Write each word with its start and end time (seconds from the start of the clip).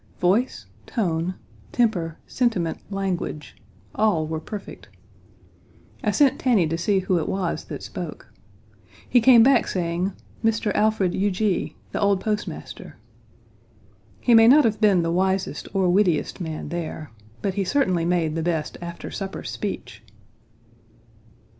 Voice, 0.19 0.65
tone, 0.87 1.35
temper, 1.71 2.17
sentiment, 2.25 2.79
language, 2.89 3.55
all 3.93 4.25
were 4.25 4.39
perfect. 4.39 4.89
I 6.03 6.09
sent 6.09 6.39
Tanny 6.39 6.67
to 6.69 6.75
see 6.75 7.01
who 7.01 7.19
it 7.19 7.29
was 7.29 7.65
that 7.65 7.83
spoke. 7.83 8.33
He 9.07 9.21
came 9.21 9.43
back 9.43 9.67
saying, 9.67 10.13
"Mr. 10.43 10.73
Alfred 10.73 11.13
Huger, 11.13 11.75
the 11.91 12.01
old 12.01 12.19
postmaster." 12.19 12.95
He 14.19 14.33
may 14.33 14.47
not 14.47 14.65
have 14.65 14.81
been 14.81 15.03
the 15.03 15.11
wisest 15.11 15.67
or 15.71 15.87
wittiest 15.87 16.41
man 16.41 16.69
there, 16.69 17.11
but 17.43 17.53
he 17.53 17.63
certainly 17.63 18.03
made 18.03 18.33
the 18.33 18.41
best 18.41 18.79
aftersupper 18.81 19.45
speech. 19.45 20.01